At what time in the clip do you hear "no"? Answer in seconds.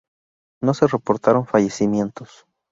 0.63-0.73